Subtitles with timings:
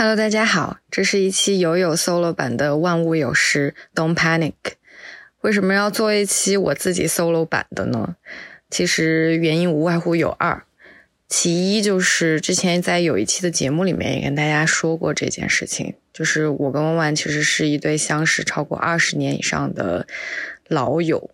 [0.00, 4.52] Hello，大家好，这是一期友友 solo 版的《万物有时》，Don't panic。
[5.40, 8.14] 为什么要做一期我自己 solo 版的呢？
[8.70, 10.62] 其实原因无外乎有二，
[11.28, 20.06] 其一就是之前在有一期的节目里面也跟大家说过这件事情，就是我跟万万其实是一对相识超过二十年以上的
[20.68, 21.32] 老友。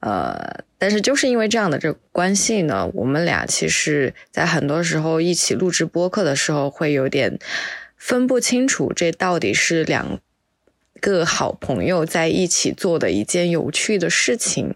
[0.00, 7.38] 呃，但是就是因为这样的这个关系呢，我们俩其实在很多时候一起录制播客的时候，会有点
[7.96, 10.20] 分不清楚这到底是两
[11.00, 14.74] 个好朋友在一起做的一件有趣的事情，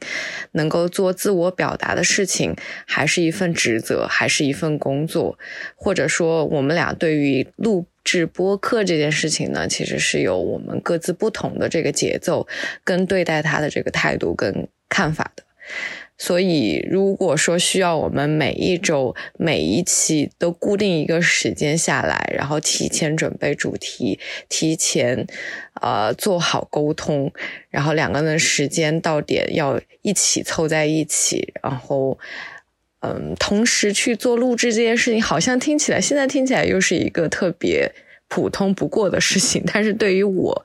[0.53, 2.55] 能够做自我表达的事情，
[2.87, 5.39] 还是一份职责，还是一份工作，
[5.77, 12.47] 或者说我们俩对于录制播客这件事情呢，其实是有我们各自不同的这个节奏
[12.85, 14.69] 跟对待他的这个态度跟。
[14.93, 15.45] 看法的，
[16.23, 24.21] 所以如果说需要我们每一周每一期都固定一个时间下来，然后提前准备主题，
[24.51, 25.27] 提前
[25.81, 27.33] 呃做好沟通，
[27.71, 32.19] 然后两个人时间到点要一起凑在一起，然后
[33.01, 37.91] 嗯同时去做录制这件事情，好像听起来现在听起来又是一个特别。
[38.31, 40.65] 普通不过的事情， 但是对于我，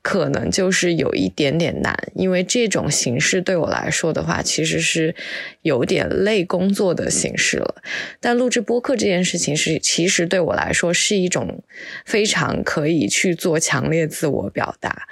[0.00, 5.14] 可能就是有一点点难，因为这种形式对我来说的话，其实是
[5.62, 7.82] 有点累工作的形式了。
[8.20, 11.62] 但录制播客这件事情是，其实对我来说是一种
[12.06, 15.08] 非常可以去做强烈自我表达，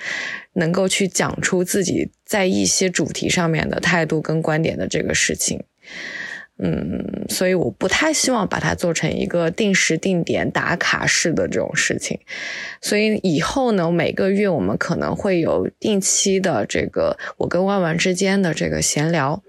[0.53, 5.65] 能够去讲出自己在一些主题上面的态度跟观点的这个事情。
[6.61, 12.19] 嗯，所以我不太希望把它做成一个定时定点打卡式的这种事情。
[12.81, 19.41] 所以以后呢，每个月我们可能会有定期的这个我跟万万之间的这个闲聊，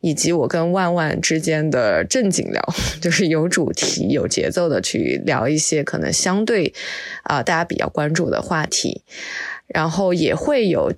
[0.00, 2.62] 以及我跟万万之间的正经聊，
[3.02, 6.72] 就是有主题、有节奏的去聊一些可能相对
[7.24, 9.02] 啊大家比较关注的话题。
[9.66, 10.90] 然后也会有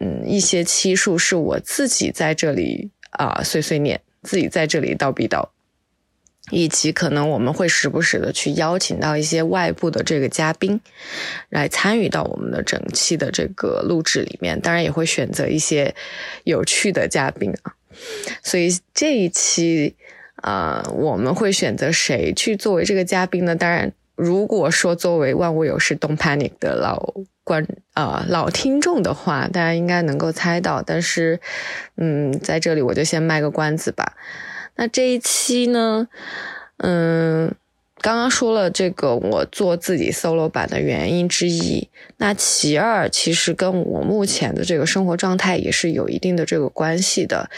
[0.00, 4.02] 嗯一些期数是我自己在这里啊碎碎念。
[4.28, 5.48] 自己在这里叨逼叨，
[6.50, 10.78] 以及可能我们会时不时的去邀请到一些外部的这个嘉宾
[11.48, 15.94] 来参与到我们的整期的这个录制里面，当然也会选择一些
[16.44, 17.72] 有趣的嘉宾啊。
[18.42, 19.96] 所以这一期
[20.36, 23.56] 啊，我们会选择谁去作为这个嘉宾呢？
[23.56, 27.14] 当然，如果说作为万物有事 Don't Panic 的老。
[27.48, 30.82] 观啊，老听众的话，大家应该能够猜到。
[30.82, 31.40] 但是，
[31.96, 34.12] 嗯，在这里我就先卖个关子吧。
[34.76, 36.06] 那这一期呢，
[36.76, 37.54] 嗯，
[38.02, 41.88] 刚刚说了这个我做自己 solo 版的原因之一。
[42.18, 47.48] 那其二，其实跟我目前的这个生活状态也是有一定的这个关系的。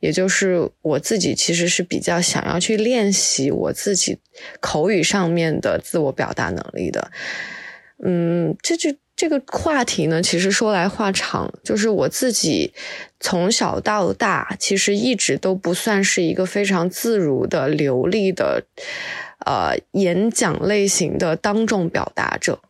[0.00, 4.18] 也就是我自己其实是比较想要去练习我自己
[4.58, 7.12] 口语上面的自我表达能力的。
[8.04, 8.90] 嗯，这就。
[9.16, 12.74] 这个话题呢，其实说来话长，就是我自己
[13.18, 18.64] 从小到大，其实一直都不算是一个非常自如的、流利的，
[19.46, 22.60] 呃，演讲类型的当众表达者。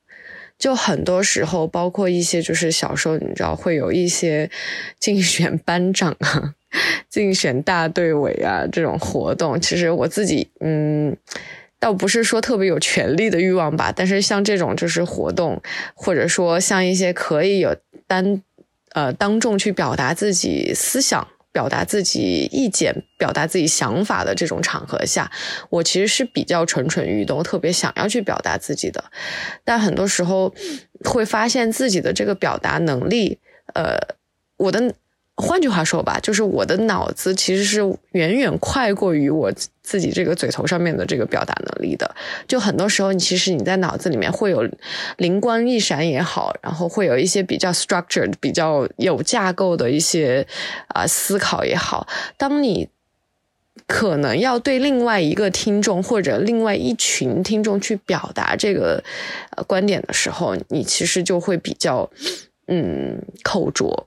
[0.56, 4.48] 就很多时候，包括一些就是小时候，你知道会有一些
[5.00, 6.54] 竞选班长啊、
[7.10, 11.16] 竞选大队委啊这种活动，其实我自己嗯。
[11.86, 15.62] 倒不是说特别有权利的欲望吧，但是像这种就是活动，
[15.94, 17.76] 或者说像一些可以有
[18.08, 18.42] 单
[18.92, 25.30] 呃当众去表达自己思想、表达自己意见、表达自己想法的这种场合下，
[25.70, 29.04] 我其实是比较蠢蠢欲动，特别想要去表达自己的。
[29.62, 30.52] 但很多时候
[31.04, 33.38] 会发现自己的这个表达能力，
[33.74, 33.96] 呃，
[34.56, 34.92] 我的。
[35.36, 37.80] 换句话说吧，就是我的脑子其实是
[38.12, 39.52] 远远快过于我
[39.82, 42.10] 自己这个嘴头上面的这个表达能力的。
[42.48, 44.66] 就很多时候，你其实你在脑子里面会有
[45.18, 50.46] 灵光一闪也好，然后会有一些比较 structured、比较有架构的一些
[50.88, 52.06] 啊思考也好。
[52.38, 52.88] 当你
[53.86, 59.04] 可能要对另外一个听众或者另外一群听众去表达这个
[59.50, 62.10] 呃观点的时候，你其实就会比较
[62.68, 64.05] 嗯口拙。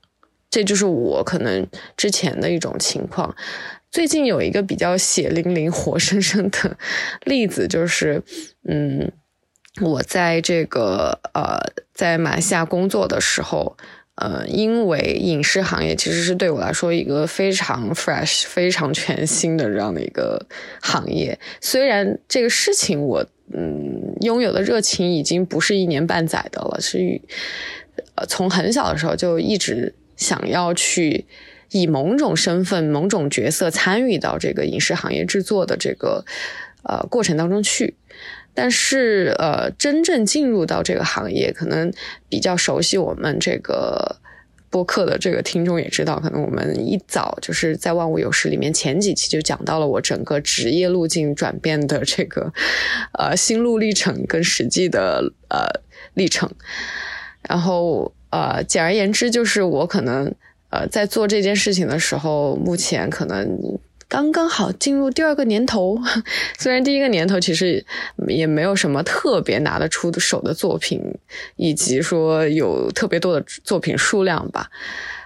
[0.50, 3.36] 这就是我可能之前的一种情况。
[3.92, 6.78] 最近有一个比较血淋淋、 活生生的
[7.26, 8.22] 例子，就是，
[8.68, 9.12] 嗯，
[9.82, 11.58] 我在这个呃，
[11.94, 13.76] 在马来西亚工作的时候，
[14.14, 20.46] 呃，因为影视行业其实是对我来说一个非常 fresh、非常全新的这样的一个
[20.82, 21.40] 行业。
[21.60, 27.20] 虽然这个事情我嗯拥有的热情已经不是一年半载的了，是
[28.14, 29.96] 呃从很小的时候就一直。
[30.20, 31.26] 想要去
[31.72, 36.24] 以某种身份、某种角色参与到这个影视行业制作的这个
[36.84, 37.96] 呃过程当中去，
[38.54, 41.92] 但是呃，真正进入到这个行业，可能
[42.30, 44.18] 比较熟悉我们这个。
[44.72, 52.54] 播客的这个听众也知道，可能我们一早就是在《万物有时》里面前几期就讲到了我整个职业路径转变的这个
[53.18, 55.82] 呃心路历程跟实际的呃
[56.14, 56.48] 历程。
[57.50, 60.34] 然后呃，简而言之，就是我可能
[60.70, 63.80] 呃在做这件事情的时候，目前可能。
[64.12, 65.96] 刚刚好进入第二个年头，
[66.58, 67.86] 虽然第一个年头其实
[68.28, 71.00] 也没有什么特别拿得出手的作品，
[71.58, 74.68] 以及说有特别多的作品数量吧。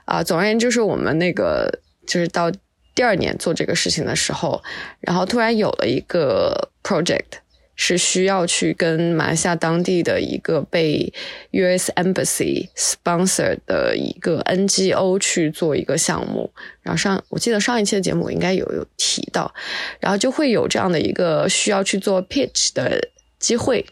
[0.03, 2.51] 啊，总而言之，就是我们那个就是到
[2.93, 4.61] 第二年做这个事情的时候，
[4.99, 7.39] 然后突然有了一个 project。
[7.85, 11.11] 是需要去跟马来西亚当地的一个被
[11.51, 11.91] U.S.
[11.97, 16.49] Embassy sponsor 的一个 N.G.O 去做一个项目，
[16.81, 19.53] 然后上我记得上一期的节目应该有有提到，
[19.99, 23.85] 然后就会有这样的一个需要去做 pitch 的机会，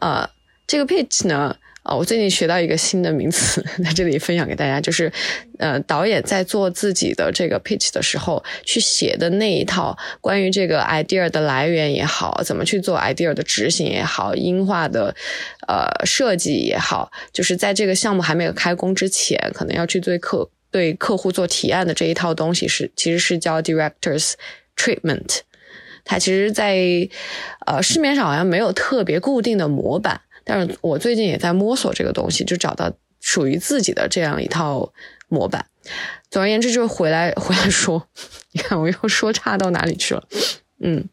[0.00, 0.30] 呃，
[0.68, 1.56] 这个 pitch 呢。
[1.88, 5.10] 哦，我最近学到一个新的名词， 在这里分享给大家，就是，
[5.58, 15.14] 呃，导演在做自己的这个 pitch 的时候，去写的那一套关于这个 idea 的来源也好，怎么去做 idea 的执行也好，音画的，
[15.68, 24.32] 呃，设计也好，就是在这个项目还没有开工之前，可能要去对客对客户做提案的这一套东西是，其实是叫 directors
[24.76, 25.42] treatment，
[26.04, 26.76] 它其实，在
[27.64, 30.20] 呃市面上好像没有特别固定的模板。
[30.48, 32.90] 但是我最近也在摸索这个东西，就找到
[33.20, 34.92] 属于自己的这样一套
[35.26, 35.66] 模板。
[36.30, 38.08] 总而言之，就是回来 回来说，
[38.52, 40.26] 你看我又说差到哪里去了？
[40.78, 41.08] 嗯，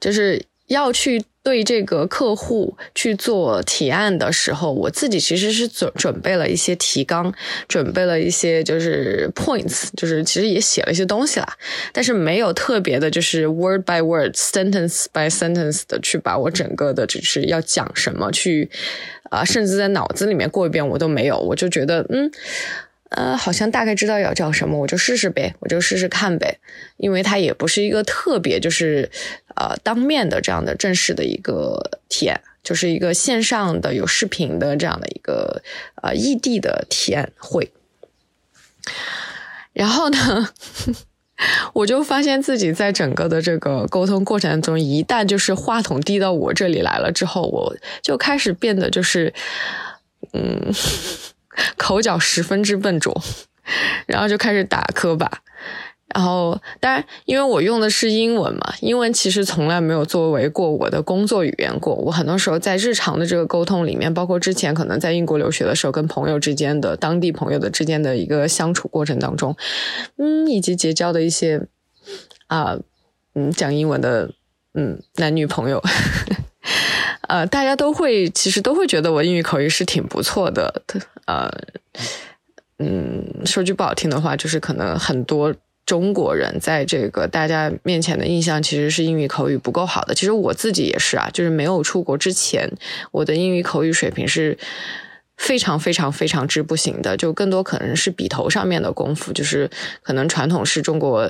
[0.00, 1.22] 就是要去。
[1.42, 7.32] 对这个客户去做提案的时候，我自己其实是准准备了一些提纲，
[7.66, 11.56] 准备了一些就是 points，就是其实也写了一些东西啦，
[11.94, 18.68] 但是没有特别的，就是 word by word、sentence by sentence 的去把我整个的就是要讲什么去
[19.30, 22.30] 啊，甚至在脑子里面过一遍我都没有，我就觉得嗯。
[23.12, 26.60] 呃，好像大概知道要叫什么，我就试试呗，我就试试看呗，
[26.96, 29.10] 因为它也不是一个特别就是
[29.60, 35.62] 呃当面的这样的正式的一个体验，就是一个线上的有视频的这样的一个
[36.02, 37.70] 呃异地的体验会。
[39.74, 40.48] 然后呢，
[41.74, 49.34] 我就发现自己在整个的这个沟通过程中，一旦就是话筒递到我这里来了之后，我就开始变得就是
[50.32, 50.72] 嗯。
[51.76, 53.22] 口角十分之笨拙，
[54.06, 55.42] 然后就开始打磕巴。
[56.14, 61.94] 然后，当然，因为我用的是英文嘛，英文其实从来没有作为过我的工作语言过。
[61.94, 69.56] 我很多时候在日常的这个沟通里面，包括之前可能在英国留学的时候，跟朋友之间的当地朋友的之间的一个相处过程当中，
[70.16, 71.66] 嗯，以及结交的一些
[72.48, 72.76] 啊，
[73.34, 74.32] 嗯，讲英文的
[74.74, 75.80] 嗯男女朋友。
[77.28, 80.82] 呃，大家都会其实都会觉得我英语口语是挺不错的。
[81.26, 81.48] 呃，
[82.78, 85.54] 嗯，说句不好听的话，就是可能很多
[85.86, 90.14] 中国人在这个大家面前的印象其实是英语口语不够好的。
[90.14, 92.70] 其实我自己也是啊，就是没有出国之前，
[93.10, 94.56] 我的英语口语水平是。
[95.40, 99.68] 非常非常非常之不行的，就更多可能是笔头上面的功夫，就是
[100.02, 101.20] 可能传统是中国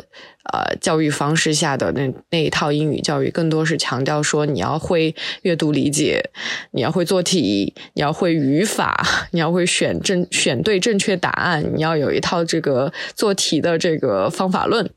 [0.52, 6.28] 呃教育方式下的那那一套英语教育，更多是强调说你要会阅读理解，
[6.72, 14.90] 你要会做题，你要会语法， 你要会选正选对正确答案，你要有一套这个做题的这个方法论。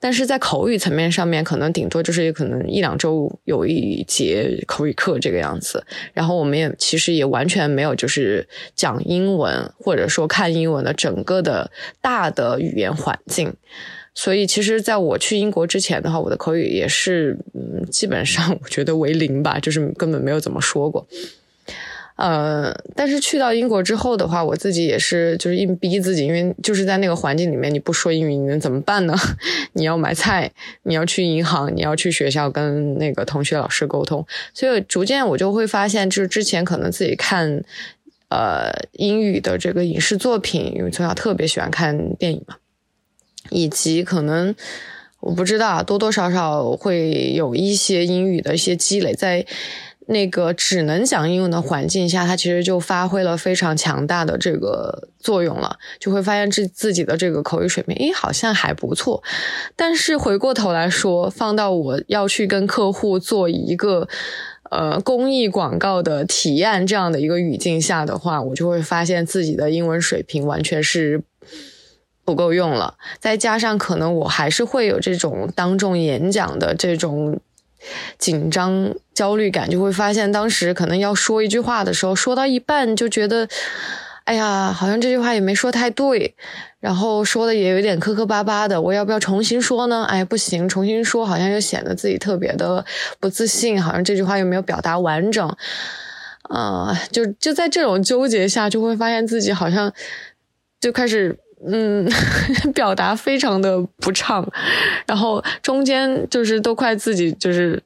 [0.00, 5.84] 但是在口语层面上面，可能顶多就是可能一两周有一节口语课这个样子。
[6.14, 13.54] 然后我们也其实也完全没有就是讲英文或者说看英文的整个的大的语言环境。
[14.12, 21.06] 所以其实在我去英国之前的话，我的口语也是嗯基本上我觉得为零吧，就是根本没有怎么说过。
[22.20, 29.14] 呃，但是去到英国之后的话，我自己也是就是硬逼自己，因为就是在那个环境里面，你不说英语，你能怎么办呢？
[29.72, 37.64] 你要买菜，你要去银行，你要去学校跟那个同学老师沟通，所以逐渐我就会发现，就是之前可能自己看
[38.28, 42.56] 呃英语的这个影视作品，因为从小特别喜欢看电影嘛，
[43.48, 44.54] 以及可能
[45.20, 49.46] 我不知道多多少少会有一些英语的一些积累在。
[50.10, 59.22] 那个只能讲英文的环境下，它其实就发挥了非常强大的这个作用了，就会发现自自己的这个口语水平，诶，好像还不错。
[59.76, 64.08] 但是回过头来说，放到我要去跟客户做一个
[64.70, 71.22] 呃公益广告的体验这样的一个语境下的话，我就会发现自己的英文水平完全是
[72.24, 72.94] 不够用了。
[73.20, 77.40] 再加上可能我还是会有这种当众演讲的这种。
[78.18, 83.48] 紧张、焦虑感，就会发现当时可能要说一句话的时候，说到一半就觉得，
[84.24, 86.34] 哎呀，好像这句话也没说太对，
[86.78, 90.04] 然后说的也有点磕磕巴巴的，我要不要重新说呢？
[90.04, 92.84] 哎，不行，重新说好像又显得自己特别的
[93.18, 95.56] 不自信，好像这句话又没有表达完整，
[96.42, 99.92] 啊，就就在这种纠结下，就会发现自己好像
[100.80, 101.38] 就开始。
[101.66, 102.08] 嗯，
[102.74, 104.46] 表达非常的不畅，
[105.06, 107.82] 然后中间就是都快自己就是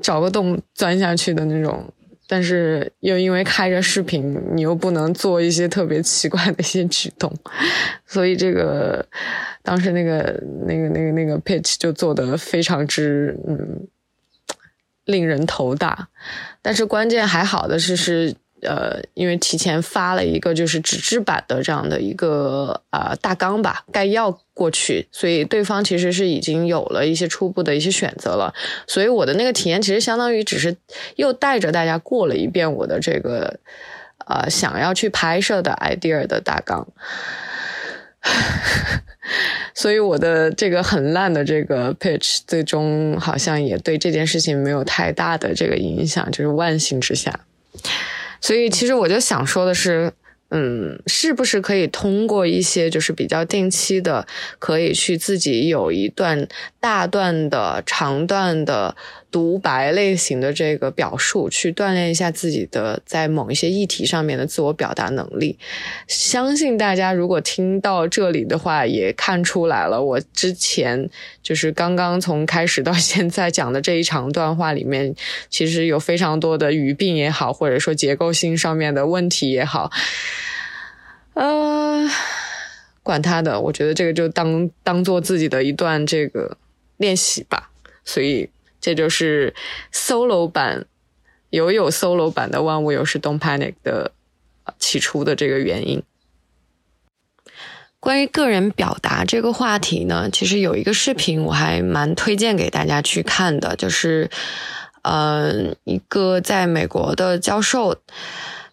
[0.00, 1.90] 找个洞钻下去的那种，
[2.28, 7.32] 但是又因为开着视频，你又不能做一些特别奇怪的一些举动，
[8.06, 9.06] 所以这个
[9.62, 13.88] 当时那个那个那个那个 pitch 就做的非常之嗯
[15.06, 16.08] 令人头大，
[16.60, 18.36] 但是关键还好的是是。
[18.62, 28.52] 呃，因为提前发了一个就是纸质版的这样的一个呃大纲吧，概要过去，所以对方其实是已经有了一些初步的一些选择了。
[28.86, 30.76] 所以我的那个体验其实相当于只是
[31.16, 33.58] 又带着大家过了一遍我的这个
[34.26, 36.86] 呃想要去拍摄的 idea 的大纲。
[39.74, 47.40] 所以我的这个很烂的这个 pitch 最终好像也对这件事情没有太大的这个影响，就是万幸之下。
[48.40, 50.12] 所以，其实我就想说的是。
[50.52, 54.26] 嗯，是不是可以通过一些就是比较定期的，
[54.58, 56.48] 可以去自己有一段
[56.80, 58.96] 大段的、长段的
[59.30, 65.58] 独白类型的这个表述，去锻炼一下自己的在某一些议题上面的自我表达能力？
[66.08, 71.08] 相信大家如果听到这里的话，也看出来了，我之前
[71.42, 75.14] 就是刚刚从开始到现在讲的这一长段话里面，
[75.48, 79.90] 其实有非常多的语病也好，或者说结构性上面的问题也好。
[81.34, 82.08] 呃，
[83.02, 86.56] 管他的，我觉得这个就当当做自己的一段这个
[86.96, 87.70] 练习吧。
[88.04, 88.48] 所以
[88.80, 89.54] 这就是
[89.92, 90.86] solo 版，
[91.50, 94.12] 有有 solo 版的万物有时 Don't Panic 的
[94.78, 96.02] 起初的这个原因。
[97.98, 104.30] 关于个人表达这个话题呢，其实有一个视频我还蛮推荐给大家去看的，就是
[105.02, 107.96] 呃一个在美国的教授，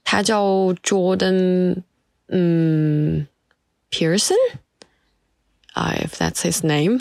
[0.04, 1.84] 他叫 Jordan。
[2.30, 3.26] 嗯
[3.90, 4.36] ，Pearson，i
[6.04, 7.00] f that's his name，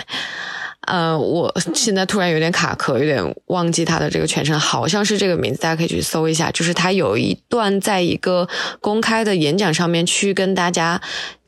[0.86, 6.50] 呃，我现在突然有点卡壳，有点忘记他的这个全称，好像是这个名字，大家可以去搜一下。
[6.50, 8.48] 就是他有一段在一个
[8.80, 11.00] 公开的演讲上面去跟大家，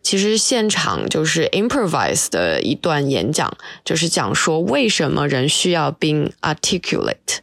[0.02, 7.38] 其实现场就是 improvise 的一段演讲，就是讲说为什么人需要 being articulate，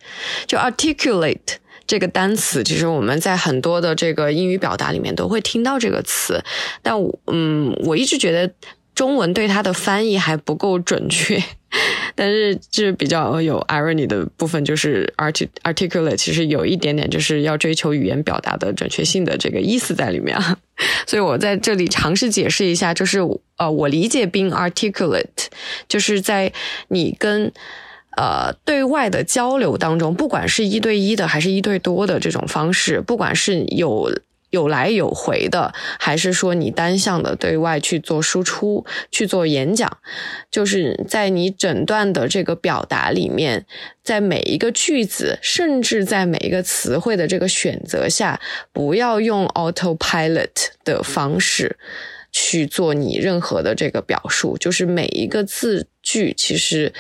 [0.46, 1.58] 就 articulate。
[1.88, 6.44] 这个单词其实我们在很多的这个英语表达里面都会听到这个词，
[6.82, 8.52] 但我嗯，我一直觉得
[8.96, 11.44] 中文对它的翻译还不够准确。
[12.16, 20.40] 但是这比较有 irony 的部分就是 art articulate 其实有一点点就是要追求语言表达的准确性的这个意思在里面，
[21.06, 23.20] 所以我在这里尝试解释一下，就是
[23.58, 25.48] 呃，我理解 being articulate
[25.90, 26.54] 就是在
[26.88, 27.52] 你跟。
[28.18, 34.10] 呃，对外的交流当中，不管是一对一的还是一对多的这种方式，不管是有
[34.56, 39.98] 有来有回的，还是说你单向的对外去做输出、去做演讲，
[40.50, 43.66] 就是在你整段的这个表达里面，
[44.02, 48.40] 在每一个句子，甚至在每一个词汇的这个选择下，
[48.72, 51.78] 不要用 autopilot 的方式。
[52.38, 56.92] 去做你任何的这个表述，就是每一个字句，其实，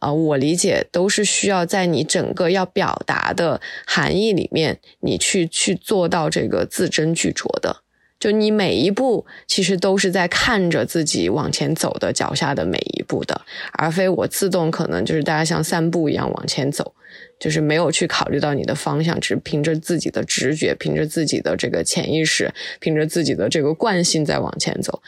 [0.00, 7.82] 啊，我理解都是需要在你整个要表达的含义里面，你去去做到这个字斟句酌的。
[8.18, 13.40] 就你每一步，其实都是在看着自己往前走的脚下的每一步的，
[13.72, 16.94] 而非我自动可能就是大家像散步一样往前走。
[17.40, 25.02] 就是没有去考虑到你的方向，只凭着自己的直觉，凭着自己的这个潜意识，凭着自己的这个惯性在往前走。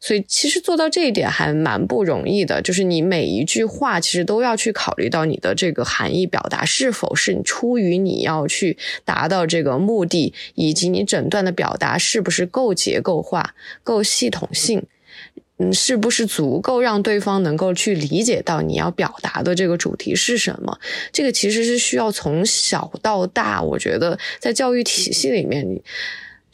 [0.00, 2.60] 所以其实做到这一点还蛮不容易的。
[2.60, 14.82] 就是你每一句话其实都要去考虑到你的这个含义表达是否是出于你要去达到这个目的，以及你整段的表达是不是够结构化、够系统性。
[15.58, 20.78] 嗯，是不是足够让对方能够去理解到你要表达的这个主题是什么？
[21.12, 25.82] 这个其实是需要从小到大，我觉得在教育体系里面，你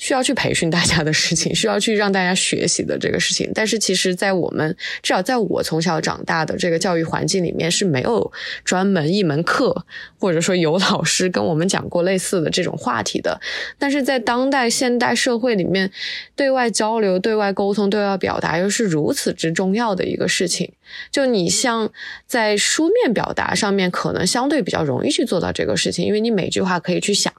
[0.03, 3.49] 需要去培训大家的事情，需要去让大家学习的这个事情。
[3.55, 8.33] 但是其实，在我们至少在我从小长大的这个教育环境里面是没有
[8.65, 9.87] 专门一门课，
[10.19, 13.41] 或者说有老师跟我们讲过类似的这种话题的。
[13.79, 15.89] 但是在当代现代社会里面，
[16.35, 20.73] 对外交流、对外沟通、对外表达又是如此之重要的一个事情。
[21.13, 21.93] 就你像
[22.27, 27.33] 在书面表达上面，可能相对比较容易去做到这个事情，因为你每句话可以去想，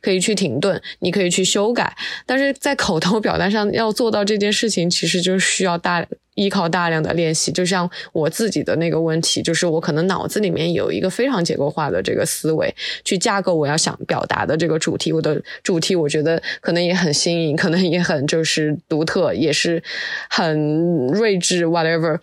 [0.00, 1.96] 可以去停顿，你可以去修改。
[2.26, 7.50] 但是在口头表达上要做到这件事情，其实就需要大依靠大量的练习。
[7.50, 12.72] 就像我自己的那个问题，就是我可能脑子里面有一个非常结构化的这个思维，
[13.04, 15.12] 去架构我要想表达的这个主题。
[15.12, 19.82] 我的主题我觉得可能也很新颖，可能也很就是独特，也是
[20.30, 22.18] 很睿智，whatever。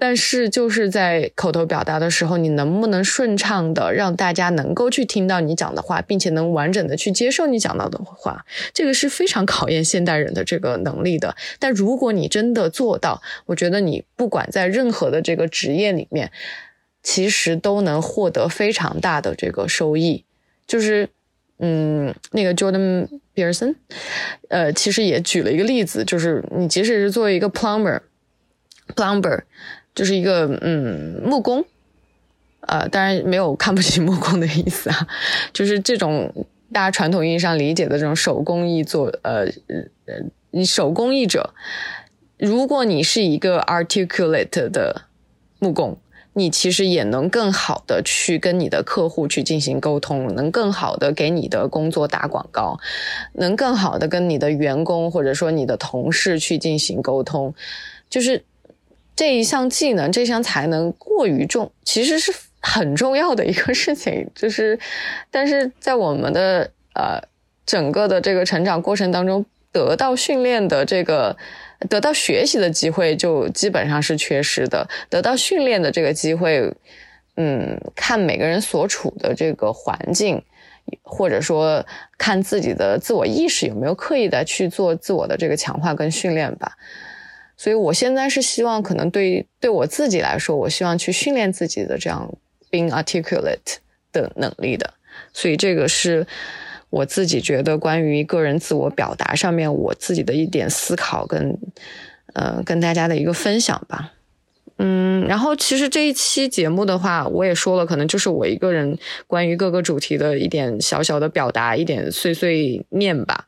[0.00, 11.36] 但是就是在口头表达的时候，你能不能顺畅的让大家能够去听到你讲的话，并且能完整的去接受你讲到的话，这个是非常考验现代人的这个能力的。
[11.58, 16.32] 但如果你真的做到，我觉得你不管在任何的这个职业里面，
[17.02, 20.24] 其实都能获得非常大的这个收益。
[20.66, 21.10] 就是，
[21.58, 23.74] 嗯，那个 Jordan Peterson，
[24.48, 29.42] 呃，其实也举了一个例子，就是你即使是作为一个 plumber，plumber。
[29.94, 31.64] 就是一个嗯木工，
[32.60, 35.08] 呃，当然没有看不起木工的意思啊，
[35.52, 39.46] 就是这种大家传统意义上理解的这种手工艺做呃
[40.06, 41.52] 呃手工艺者，
[42.38, 45.02] 如果你是一个 articulate 的
[45.58, 45.98] 木工，
[46.34, 52.78] 你其实也能更好的去跟你的客户去进行沟通，能更好的给你的工作打广告，
[53.34, 57.52] 能更好的跟你的员工或者说你的同事去进行沟通，
[58.08, 58.44] 就是。
[59.20, 64.26] 这一项技能，这项才能过于重，其实是很重要的一个事情。
[64.34, 64.78] 就是，
[65.30, 67.20] 但是在我们的呃
[67.66, 71.36] 整个的这个成长过程当中，得到训练的这个，
[71.90, 74.88] 得到学习的机会就基本上是缺失的。
[75.10, 76.72] 得到训练的这个机会，
[77.36, 80.42] 嗯，看每个人所处的这个环境，
[81.02, 81.84] 或者说
[82.16, 86.72] 看自己的自我意识有没有刻意的去做自我的这个强化跟训练吧。
[87.62, 92.38] 所以，我现在是希望，可能对对我自己来说，我希望去训练自己的这样
[92.70, 93.76] being articulate
[94.14, 94.94] 的能力的。
[95.34, 96.26] 所以，这个是
[96.88, 101.54] 我自己觉得关于个人自我表达上面我自己的一点思考跟
[102.32, 104.14] 呃跟大家的一个分享吧。
[104.78, 108.96] 嗯，然后其实这一期节目的话，我也说了，可能就是我一个人
[109.26, 113.44] 关于各个主题的一点小小的表达，一点碎碎念吧，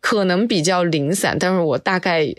[0.00, 2.34] 可能比较零散，但是我大概。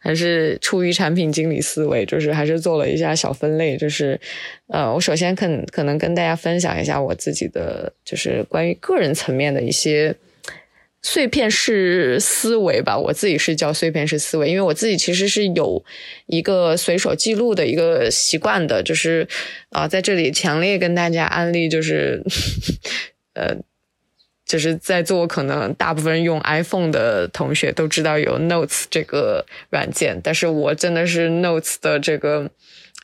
[0.00, 4.20] 还是出于产品经理思维，就是还是做了一下小分类，就是
[4.68, 10.14] 呃，我首先可可能跟大家分享一下我自己的，就是关于个人层面的一些
[11.02, 12.96] 碎片式思维吧。
[12.96, 15.84] 我自己是叫碎片式思维，因为我自己其实是有
[16.26, 19.26] 一个随手记录的一个习惯的，就是
[19.70, 22.22] 啊，在这里强烈跟大家安利，就是
[23.34, 23.56] 呃。
[24.48, 32.50] 就是在座可能大部分用 iPhone 的同学都知道有 Notes 这个软件，但是我真的是 Notes 的这个，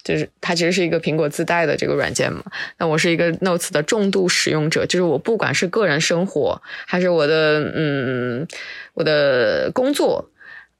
[0.03, 2.43] 就是它其实是一个苹果自带的这个软件嘛。
[2.79, 8.49] 那我是一个 Notes 的重度使用者，就是我不管是个人生活还是我的嗯
[8.95, 10.31] 我的工作。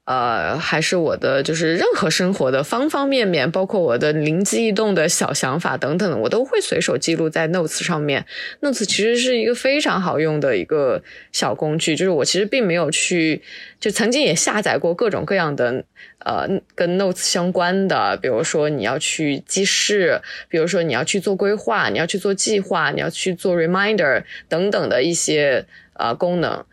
[0.05, 8.23] 呃，还是我的，就是任何生活的方方面面，包括我的灵机一动的小想法等等，我都会随手记录在 Notes 上面。
[8.61, 13.41] Notes 其实是一个非常好用的一个小工具，就是我其实并没有去，
[13.79, 15.83] 就曾经也下载过各种各样的
[16.19, 26.63] 呃跟 Notes 相关的，比如说你要去记事，比如说你要去做规划，你要去做计划，你要去做 Reminder 等等的一些呃功能。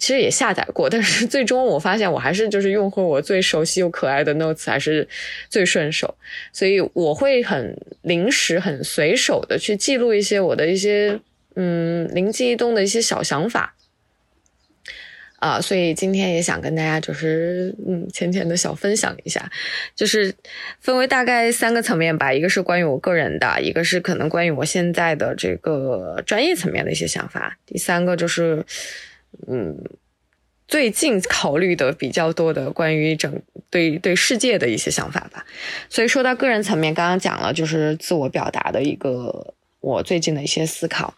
[0.00, 5.06] 其实也下载过， 但是最终我发现我还是就是用户我最熟悉又可爱的 Notes 还是
[5.50, 6.16] 最顺手，
[6.52, 11.20] 所以我会很临时、很随手的去记录一些我的一些
[11.54, 13.76] 嗯灵机一动的一些小想法。
[15.36, 19.50] 啊，所以今天也想跟大家就是嗯浅浅的小分享一下，
[19.94, 20.34] 就是
[20.80, 28.64] 分为大概三个层面吧，一个是关于我个人的，一个是可能关于我现在的这个专业层面的一些想法，第三个就是。
[29.48, 29.76] 嗯，
[30.68, 35.44] 最近考虑的比较多的关于整对对世界的一些想法吧。
[35.88, 41.14] 所以说到个人层面，刚刚讲了就是自我表达的一个我最近的一些思考。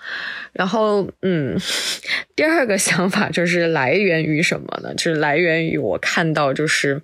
[0.53, 1.59] 然后，嗯，
[2.37, 4.95] 第二个想法就是来源于什么呢？
[4.95, 7.01] 就是来源于我看到就是，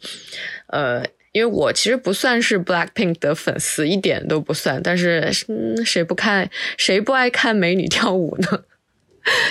[0.69, 4.83] 呃，因为我其实不算是 Blackpink 的粉丝，一点都不算。
[4.83, 8.65] 但是，嗯，谁不看谁不爱看美女跳舞呢？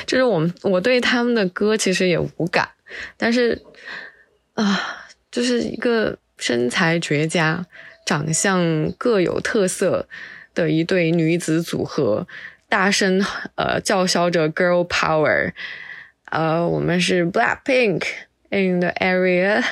[0.05, 2.69] 就是我们，我对他们的歌其实也无感，
[3.17, 3.61] 但是
[4.53, 7.65] 啊，就是一个身材绝佳、
[8.05, 10.07] 长相各有特色
[10.53, 12.27] 的一对女子组合，
[12.69, 13.23] 大声
[13.55, 15.51] 呃叫嚣着 “girl power”。
[16.25, 18.03] 呃，我们是 Black Pink
[18.49, 19.63] in the area。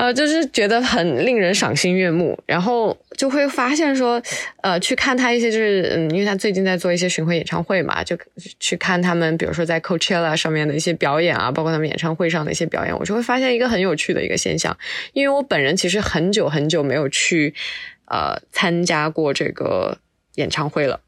[0.00, 4.20] 呃，就是觉得很令人赏心悦目，然后就会发现说，
[4.62, 8.16] 呃，去看他一些，就是嗯，因为他最近在做一些巡回演唱会嘛，就
[8.58, 14.74] 去看他们，比如说在 Coachella 上面的一些表演啊，包括他们演唱会上的一些表演，我就会发现一个很有趣的一个现象，
[15.12, 17.52] 因为我本人其实很久很久没有去
[18.06, 19.98] 呃参加过这个
[20.36, 21.00] 演唱会了，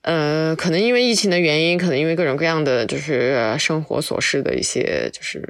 [0.00, 5.46] 呃，可能因为疫情的原因，可能因为各种各样的就是生活琐事的一些就是。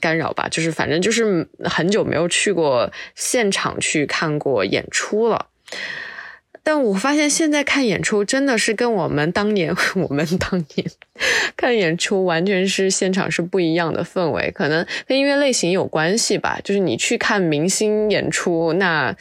[0.00, 5.46] 干扰吧，就是反正就是很久没有去过现场去看过演出了，
[6.62, 10.90] 但我发现现在看演出真的是跟我们当年 我们当年
[11.56, 16.60] 看演出完全是现场是不一样的氛围，可能跟音乐类型有关系吧。
[16.62, 19.14] 就是你去看明星演出，那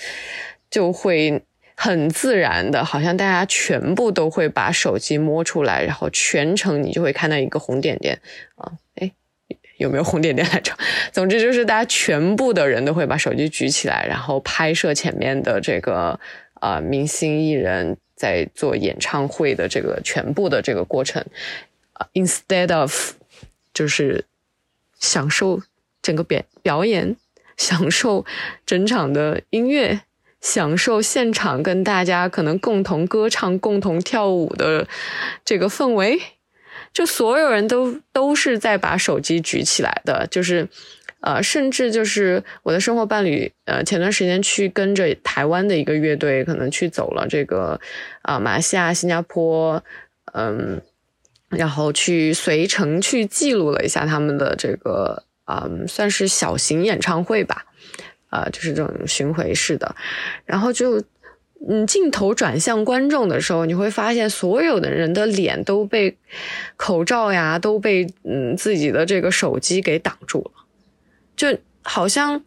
[0.70, 1.42] 就会
[1.76, 8.20] 很自然的，好像大家全部都会把手机摸出来，然后全程你就会看到一个红点点
[8.56, 8.72] 啊。
[9.80, 10.72] 有没有红点点来着？
[11.12, 16.20] 总之就是大家全部的人都会把手机举起来，然后拍摄前面的这个
[16.62, 21.26] 呃明星艺人在做演唱会的这个全部的这个过程。
[22.14, 23.14] Instead of
[23.74, 24.26] 就是
[25.00, 25.62] 享受
[26.02, 27.16] 整个表表演，
[27.58, 28.26] 享受
[28.66, 30.02] 整场的音乐，
[30.40, 34.88] 享受现场跟大家可能共同歌唱、共同跳舞的
[35.44, 36.22] 这个氛围。
[36.94, 40.68] 就所有人都都是在把手机举起来的，就是，
[41.22, 47.80] 呃，甚至就是我的生活伴侣，呃，前段时间去跟着台湾的一个乐队，可能去走了这个，
[48.24, 49.84] 啊，马来西亚、新加坡，
[50.34, 50.82] 嗯，
[51.50, 57.66] 然后去随城去记录了一下他们的这个，啊，算是小型演唱会吧，
[58.30, 59.96] 啊，就是这种巡回式的，
[60.46, 61.04] 然后就。
[61.68, 66.16] 嗯，镜头转向观众的时候，你会发现所有的人的脸都被
[66.78, 70.52] 口罩呀，都被嗯自己的这个手机给挡住了，
[71.36, 72.42] 就好像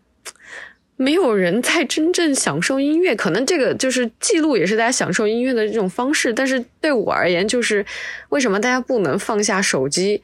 [0.96, 3.14] 没有人在真正享受音乐。
[3.14, 6.32] 可能这个就是记录，也是大家享受音乐的这种方式。
[6.32, 7.84] 但是对我而言，就是
[8.30, 10.22] 为什么大家不能放下手机，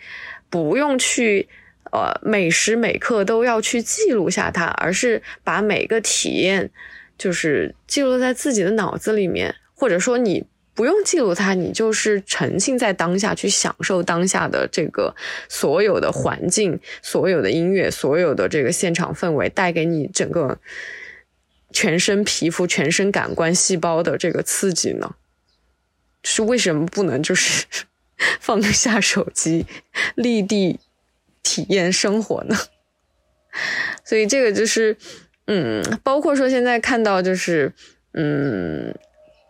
[0.49, 1.47] 不用去
[1.93, 6.71] 呃每时每刻都要去记录下它，而是把每个体验。
[7.19, 15.17] 就是记录在自己的脑子里面，或者说你不用记录它，你就是沉浸在当下，去享受当下的这个
[15.49, 20.61] 所有的环境、所有的音乐、所有的这个现场氛围带给你整个
[21.73, 25.17] 全身皮肤、全身感官细胞的这个刺激呢？
[26.23, 27.67] 是为什么不能就是
[28.39, 29.67] 放下手机，
[30.15, 30.79] 立地
[31.43, 32.57] 体验生活呢？
[34.05, 34.97] 所以这个就是。
[35.51, 37.73] 嗯，包括说现在看到就是，
[38.13, 38.95] 嗯，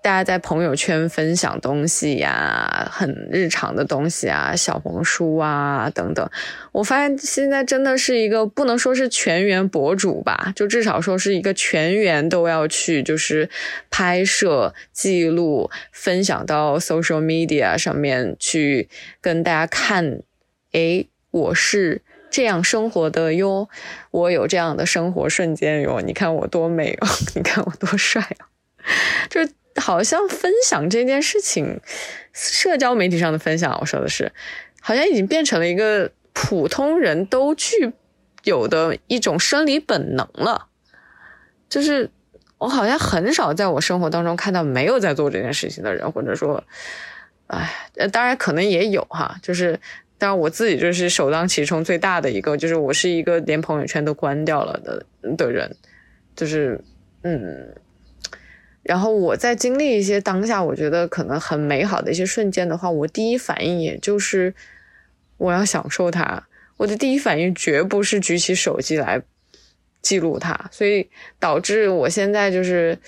[0.01, 6.31] 大家在朋友圈分享东西呀，很日常的东西啊，小红书啊等等，
[6.71, 13.51] 我发现现在真的是一个不能说是全员博主吧，就至少说是一个全员都要去就是
[13.91, 18.89] 拍摄、记录、分享到 social media 上面去
[19.21, 20.23] 跟大家看，
[20.71, 22.03] 哎，我是。
[22.31, 23.69] 这样生活的哟，
[24.11, 28.45] 我有这样的生活瞬间哟，你看我多美哦， 你看我多帅哦，
[29.31, 29.41] 就
[29.81, 31.81] 好像分享这件事情，
[32.33, 34.33] 社交媒体上的分享，我说的是，
[34.81, 37.93] 好像已经变成了一个普通人都具
[38.45, 40.67] 有的一种生理本能了。
[41.69, 42.11] 就是
[42.59, 46.63] 我好像很少在我生活当中看到没有在做这件事情的人，或者说，
[47.47, 47.71] 哎，
[48.13, 49.81] 当然可能也有哈，就是。
[50.21, 55.77] 但我自己就是首当其冲最大的一个，就是我是一个连朋友圈都关掉了的的人，
[56.35, 56.81] 就是
[57.23, 57.73] 嗯，
[58.83, 64.53] 然后我在经历一些当下我觉得可能很美好的一些瞬间的话，我第一反应也就是
[65.37, 69.23] 我要享受它，我的第一反应绝不是举起手机来
[70.03, 72.99] 记录它，所以导致我现在就是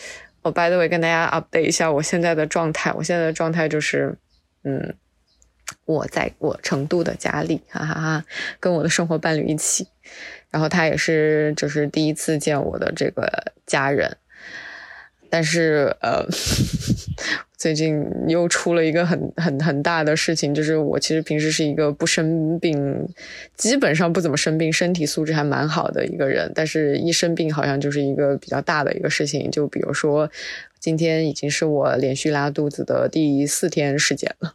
[0.42, 4.16] 我 by the way 跟大家 update 一下我现在的状态，我现在的状态就是
[4.62, 4.94] 嗯。
[5.90, 8.24] 我在我成都的家里，哈哈哈，
[8.60, 9.88] 跟我的生活伴侣一起，
[10.50, 14.16] 然后他也是就是第一次见我的这个家人，
[15.28, 16.24] 但是呃，
[17.58, 23.06] 最近又出了一个很很很大的事情，就是我其实平时是一个不生病，
[23.56, 30.30] 基本上不怎么生病，身体素质还蛮好的一个人，但是一生病好像就是一个比较大的一个事情，就比如说
[30.78, 34.54] 今天已经是我连续拉肚子的第四天时间了。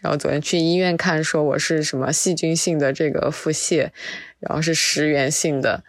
[0.00, 3.90] 然后昨天去医院看，说我是什么细菌性的这个腹泻，
[4.40, 5.82] 然后是食源性的，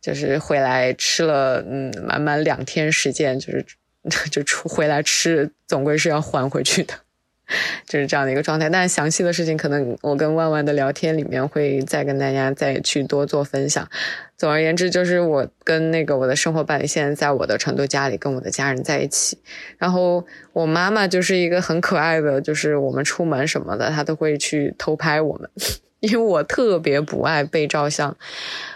[0.00, 3.64] 就是回来吃了嗯满满两天时间，就是
[4.30, 6.94] 就出回来吃，总归是要还回去的。
[7.86, 13.88] 就是这样的一个状态，但详细的事情可能我跟万万的聊天里面会再跟大家再去多做分享。
[14.36, 19.38] 总而言之，就是我跟那个我的生活伴侣现在在我的成都家里跟我的家人在一起，
[19.78, 25.50] 然后我妈妈就是一个很可爱的，就是我们出门什么的，她都会去偷拍我们，
[26.00, 28.16] 因为我特别不爱被照相，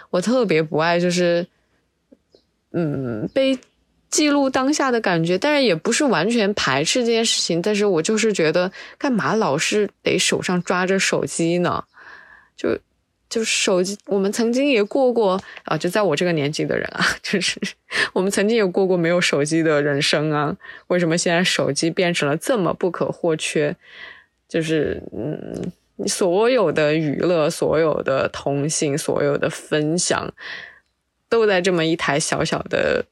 [0.09, 1.47] 我特别不爱就是
[2.71, 3.57] 嗯被。
[4.13, 7.59] 记录当下的感觉，但是也不是完全排斥这件事情。
[7.59, 11.83] 但是我就是觉得，干嘛老是得手上抓着手机呢？
[12.55, 12.77] 就
[13.27, 17.59] 就手机，我们曾经也过过啊，就在我这个年纪的人啊， 就是
[18.13, 20.55] 我们曾经也过过没有手机的人生啊。
[20.89, 23.75] 为什么现在手机变成了这么不可或缺？
[24.47, 25.71] 就是嗯，
[26.07, 30.31] 所有的娱乐、所有的通信、所有的分享，
[31.27, 33.03] 都在这么一台小小的。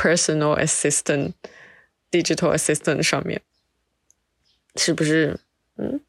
[0.00, 1.32] Personal assistant,
[2.12, 3.42] digital assistant 上面，
[4.76, 5.40] 是不是
[5.76, 6.00] 嗯，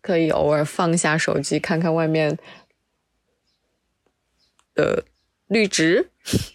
[0.00, 2.36] 可以偶尔放下手机，看看外面
[4.74, 5.04] 的
[5.46, 6.10] 绿植，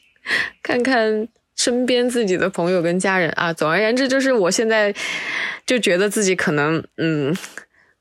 [0.62, 3.54] 看看身边自己的朋友跟家人啊。
[3.54, 4.94] 总而言之，就是我现在
[5.66, 7.34] 就觉得自己可能嗯，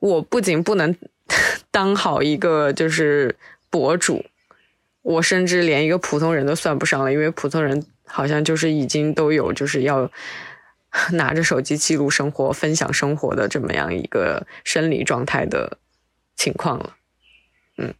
[0.00, 0.92] 我不仅不能
[1.70, 3.36] 当好一个就是
[3.70, 4.24] 博主，
[5.02, 7.86] 我甚至连一个普通人都算不上了，因为普通人。
[8.14, 10.08] 好像就是已经都有就是要
[11.14, 15.78] 拿着手机记录生活、分享生活的这么样一个生理状态的
[16.36, 16.94] 情况了。
[17.76, 17.92] 嗯，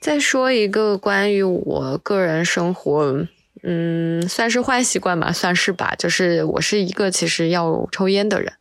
[0.00, 3.26] 再说一个关于我个人生活，
[3.64, 5.96] 嗯，算是坏习惯吧，算是吧。
[5.98, 8.52] 就是我是一个其实要抽烟的人，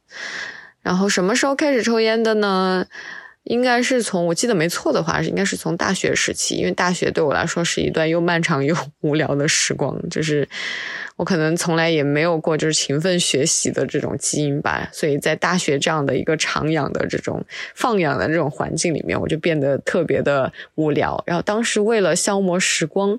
[0.81, 2.87] 然后什么时候开始抽烟的呢？
[3.49, 10.47] 应该是从我记得没错的话，应该是从大学时期，因为大学对我来说是一段又漫长又无聊的时光，就是
[11.15, 21.23] 我可能从来也没有过就是勤奋学习的这种基因吧，所以在大学这样的一个长养的这种放养的这种环境里面，我就变得特别的无聊。
[21.25, 23.17] 然后当时为了消磨时光，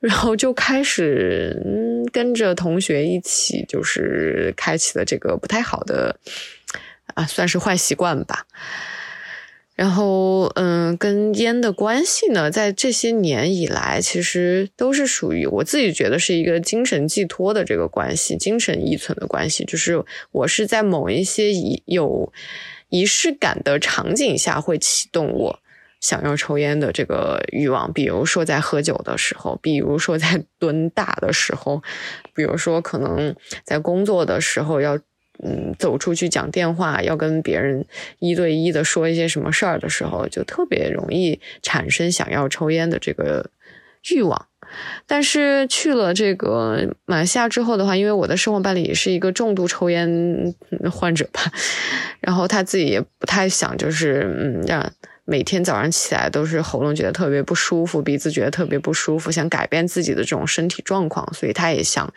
[0.00, 6.16] 然后就开始嗯跟着同学一起，就是开启了这个不太好的
[7.14, 8.46] 啊，算是坏习惯吧。
[9.76, 19.66] 然后，嗯，跟烟的关系呢，在这些年以来，其实都是属于我自己觉得是一个精神寄托的这个关系，精神依存的关系。
[19.66, 22.32] 就是我是在某一些仪有
[22.88, 25.58] 仪式感的场景下，会启动我
[26.00, 27.92] 想要抽烟的这个欲望。
[27.92, 31.82] 比如说在喝酒的时候，比如说在蹲大的时候，
[32.34, 34.98] 比如说可能在工作的时候要。
[35.42, 37.84] 嗯，走出去讲电话，要跟别人
[38.18, 43.50] 一对一的说一些什么事儿的时候，就特别容易产生想要抽烟的这个
[44.10, 44.46] 欲望。
[45.06, 50.54] 但是去了这个马来西亚之后的话，因为我的生活伴侣也是一个重度抽烟
[50.90, 51.40] 患者吧，
[52.20, 54.92] 然后他自己也不太想，就是嗯，让
[55.24, 62.12] 每天早上起来都是喉咙觉得特别不舒服，鼻子觉得特别不舒服，想改变自己的这种身体状况，所以他也想。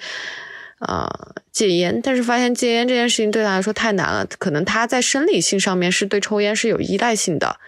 [0.80, 4.26] 啊，戒烟，但是发现戒烟这件事情对他来说太难了。
[4.26, 7.60] 可能他在生理性上面是对抽烟是有依赖性的，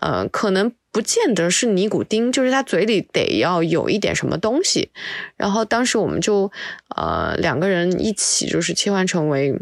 [0.00, 4.90] 呃，可能不见得是尼古丁，就是他嘴里得要有一点什么东西。
[5.36, 6.50] 然后当时我们就
[6.94, 9.58] 呃两个人一起就是切换成为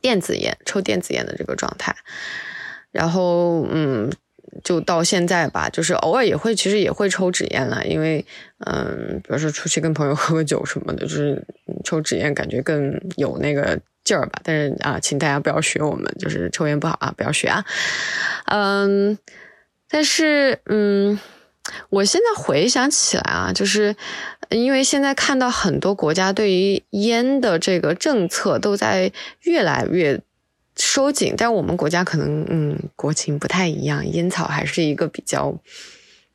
[0.00, 1.94] 电子烟，抽电子烟的这个状态。
[2.90, 4.10] 然后嗯。
[4.62, 8.24] 就到现在吧，就是偶尔也会，其实也会抽纸烟了，因为，
[8.66, 11.42] 嗯，比如说出去跟朋友喝个酒什么的，就是
[11.84, 14.40] 抽纸烟感觉更有那个劲儿吧。
[14.44, 17.64] 但是啊，请大家不要学我们，就是抽烟不好啊，不要学啊。
[18.46, 19.18] 嗯，
[19.88, 21.18] 但是嗯，
[21.90, 23.96] 我现在回想起来啊，就是
[24.50, 29.10] 因为现在看到很多国家对于烟的这个政策都在
[29.42, 30.20] 越来越。
[30.76, 35.56] 收紧，但我们国家可能嗯国情不太一样，烟草还是一个比较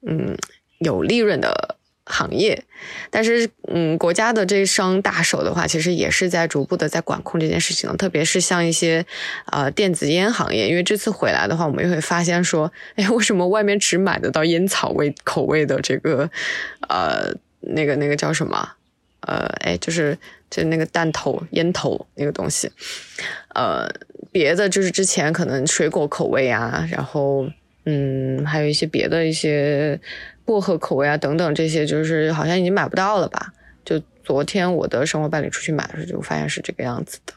[0.07, 0.37] 嗯
[0.79, 1.75] 有利润的
[2.05, 2.63] 行业。
[3.09, 7.97] 但是嗯国家的这双大手的话，其实也是在逐步的在管控这件事情的。
[7.97, 9.05] 特别是像一些
[9.51, 16.29] 呃电子烟行业，因为这次回来的话，我们也会发现说，哎，为什么外面只买得到烟草味口味的这个
[16.87, 18.71] 呃那个那个叫什么
[19.21, 20.17] 呃哎就是
[20.49, 22.71] 就那个弹头烟头那个东西
[23.55, 23.89] 呃。
[24.31, 27.49] 别的就是之前可能水果口味啊，然后
[27.85, 29.99] 嗯，还有一些别的一些
[30.45, 33.51] 薄荷口味啊等等，这些就是好像已经买不到了吧？
[33.83, 37.33] 就昨天我的生活伴侣出去买的时候，就发现是这个样子的。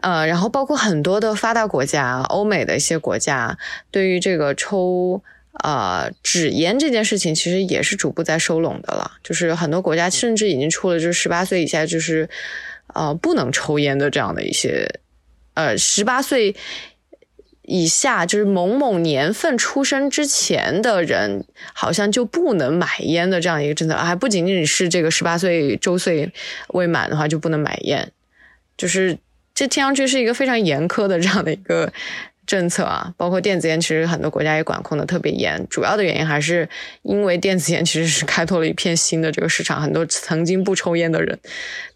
[0.00, 3.58] 呃，然后包括很多的发达国家、欧美的一些国家，
[3.90, 9.12] 对于这个抽呃纸烟这件事情，其实也是逐步在收拢的了。
[9.22, 12.28] 就是很多国家甚至已经出了，就是十八岁以下就是
[12.94, 15.00] 呃不能抽烟的这样的一些
[15.54, 16.54] 呃十八岁。
[17.64, 26.32] 以下就是某某年份出生之前的人，好像就不能买烟的这样一个政策，还不仅仅是这个十八岁周岁
[26.70, 28.10] 未满的话就不能买烟，
[28.76, 29.16] 就是
[29.54, 31.90] 这听上去是一个非常严苛的这样的一个。
[32.44, 35.64] 政策啊，包括电子烟，其实很多国家也管控的特别严。
[35.70, 36.68] 主要的原因还是
[37.02, 41.38] 因为电子烟其实是开拓了一片新的这个市场，很多曾经不抽烟的人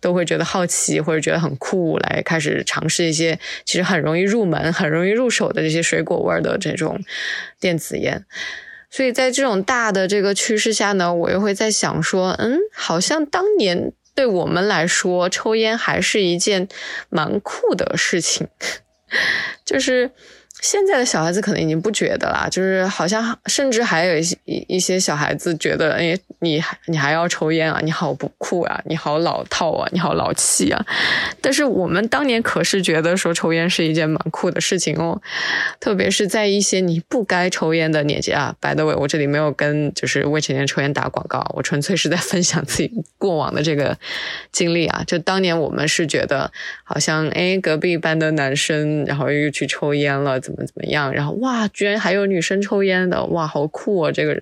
[0.01, 7.03] 都会觉得好奇或者觉得很酷，来开始尝试一些其实很容易入门、很容易入手的这些水果味的这种
[7.59, 8.25] 电子烟。
[8.89, 16.69] 所以在这种大的这个趋势下呢，我又会在想说，嗯，好像当年对我们来说，抽烟还是一件
[17.11, 18.47] 蛮酷的事情，
[19.67, 20.13] 就是。
[20.63, 27.79] 现在的小孩子可能已经不觉得啦，就是好像甚至还有一些一一些小孩子觉得，哎，你还你还要抽烟啊？
[27.85, 28.81] 你好不酷啊！
[28.87, 29.89] 你好老套啊！
[29.93, 30.85] 你好老气啊！
[31.43, 35.21] 但是我们当年可是觉得说抽烟是一件蛮酷的事情哦，
[35.79, 38.57] 特别是在一些你不该抽烟的年纪啊。
[38.61, 43.97] By the way，我这里没有跟就是未成年抽烟打广告，我纯粹是在分享自己过往的这个
[44.51, 45.05] 经历啊。
[45.07, 46.51] 就当年我们是觉得
[46.83, 50.41] 好像哎，隔壁班的男生然后又去抽烟了。
[50.47, 51.13] 怎么怎么样？
[51.13, 54.13] 然后哇，居然还有女生抽烟的，哇，好酷啊！
[54.13, 54.41] 这个人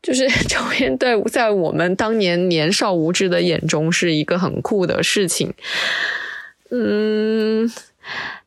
[0.00, 5.52] 就是 抽烟，对，在我们当年年少无知的眼中是一个很酷的事情。
[6.70, 7.68] 嗯，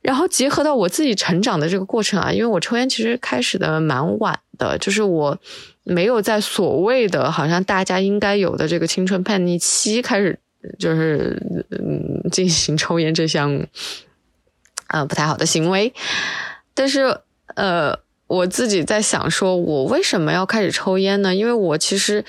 [0.02, 5.38] 然后结合到我自己成长的这个过程啊，因为我抽烟其实开始的蛮晚的，就是我
[5.84, 10.40] 没有在所谓的好像大家应该有的这个青春叛逆期开始，
[10.80, 13.68] 就是嗯进行抽烟这项。
[14.88, 15.94] 啊，不太好的行为，
[16.74, 17.20] 但是
[17.56, 21.36] 呃，我自己在想，说我为什么要开始抽烟呢？
[21.36, 22.24] 因为我其实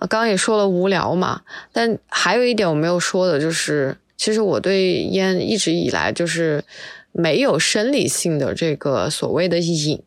[0.00, 1.42] 刚刚也说了无聊嘛。
[1.72, 6.64] 但还有一点我没有说的，就是其实我对烟一直以来就是
[7.12, 10.02] 没有生理性的这个所谓的瘾。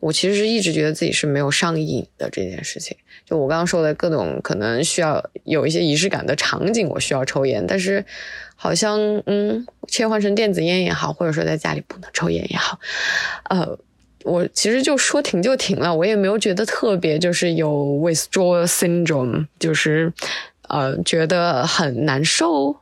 [0.00, 2.96] 我其实一直觉得自己是没有上瘾的这件事情。
[3.24, 8.04] 就我刚刚说的各种可能需要有一些仪式感的场景，我需要抽烟，但是。
[8.56, 12.80] 好像嗯，切换成电子烟也好，或者说在家里不能抽烟也好，
[13.50, 13.78] 呃，
[14.24, 17.70] 我其实就说停就停了，我也没有觉得特别就是有
[18.02, 20.12] withdrawal syndrome，就是
[20.68, 22.74] 呃觉得很难受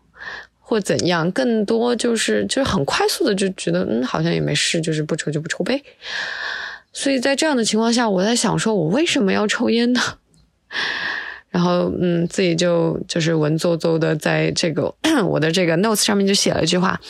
[0.61, 5.83] 或怎样，更多就是就是很快速的就觉得嗯好像也没事，就是不抽就不抽呗。
[6.93, 10.01] 所以在这样的情况下，我在想说，我为什么要抽烟呢？
[11.55, 14.93] 然后，嗯，自己就就是文绉绉的在这个
[15.25, 17.01] 我的这个 notes 上面就写了一句话，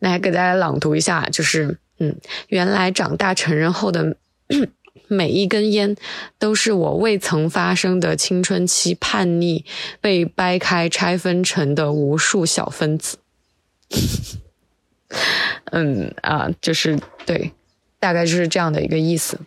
[0.00, 2.16] 那还给大家朗读一下，就是，嗯，
[2.48, 4.16] 原来长大成人后的
[5.06, 5.94] 每一根烟，
[6.40, 9.64] 都是我未曾发生的青春期叛逆
[10.00, 13.18] 被掰开拆分成的无数小分子。
[15.70, 17.52] 嗯啊，就是对，
[18.00, 19.38] 大概就是这样的一个意思。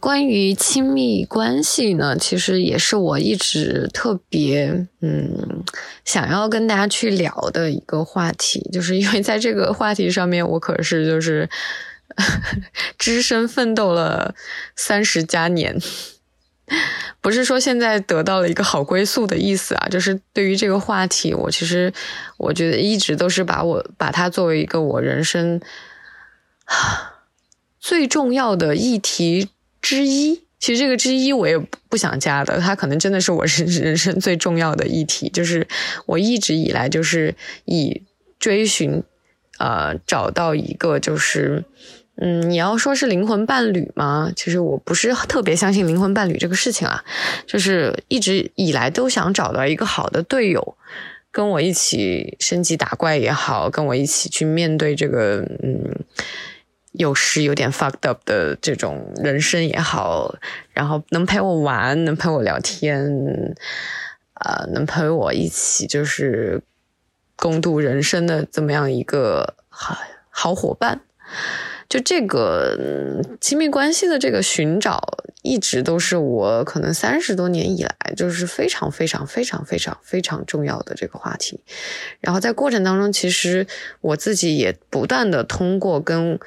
[0.00, 5.64] 关于亲密关系呢，其实也是我一直特别嗯
[6.04, 11.48] 想要跟大家去聊的一个话题，就是因为在这个话题上面，我可是就是
[12.96, 14.36] 只身奋斗了
[14.76, 15.76] 三十加年，
[17.20, 21.92] 不是说现在得到了一个好归宿的意思啊，就是对于这个话题，我其实
[22.36, 25.60] 我觉得一直都是把我把它作为一个我人生
[27.80, 29.48] 最重要的议题。
[29.88, 35.66] 之一，其实这个之一我也不想加的，它可能真的是我人人生最重要的议题，就是
[36.04, 38.02] 我一直以来就是以
[38.38, 39.02] 追寻，
[39.58, 41.64] 呃，找到一个就是，
[42.16, 44.30] 嗯，你要说是灵魂伴侣吗？
[44.36, 47.02] 其实我不是特别相信灵魂伴侣这个事情啊，
[47.46, 50.76] 就是一直以来都想找到一个好的队友，
[51.32, 56.04] 跟我一起升级打怪也好，跟我一起去面对这个，嗯。
[56.98, 60.34] 有时有点 fucked up 的这种人生也好，
[60.72, 63.08] 然后能陪我玩，能陪我聊天，
[64.34, 66.60] 呃，能陪我一起就是
[67.36, 69.96] 共度人生的这么样一个好
[70.28, 71.00] 好伙伴，
[71.88, 75.00] 就这个亲密关系的这个寻找，
[75.42, 81.60] 一直都是我可能三十多年以来就是非常非常非常非常非常重要的这个话题。
[82.20, 83.66] 然后在过程当中，其实
[84.00, 86.38] 我自己也不断的通过跟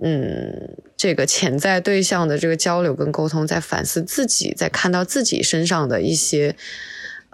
[0.00, 6.56] 嗯，这个潜在对象的这个交流跟沟通，在反思自己，在看到自己身上的一些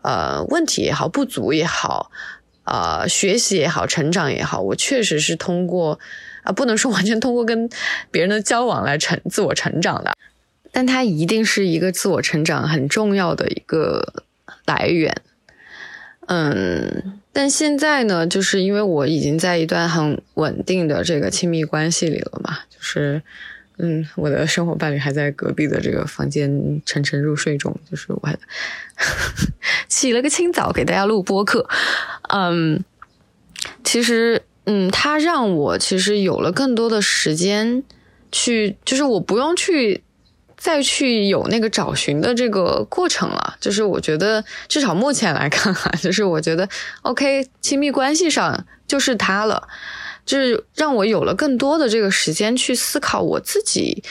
[0.02, 2.10] 呃问题也好，不足也好，
[2.64, 6.00] 呃，学习也好，成长也好，我确实是通过
[6.42, 7.70] 啊，不能说完全通过跟
[8.10, 10.12] 别人的交往来成自我成长的，
[10.72, 14.24] 但它一定是一个自我成长很重要的一个
[14.66, 15.22] 来源。
[16.30, 23.22] 嗯，但现在呢，就是因为我已经在一段很稳定的这个亲密关系里了嘛，就是，
[23.78, 28.38] 嗯，我的生活伴侣还在隔壁的这个房间沉沉入睡中，就是我还
[29.88, 31.66] 起了个清早给大家录播客。
[32.28, 32.84] 嗯，
[33.82, 37.82] 其实，嗯，他让我其实有了更多的时间
[38.30, 40.02] 去，就是我不用去。
[40.58, 46.68] 再去有那个找寻的这个过程了，就是我觉得至少目前来看哈， 就是我觉得
[47.02, 49.68] OK，亲密关系上就是他了，
[50.26, 54.02] 就是让我有了更多的这个时间去思考我自己，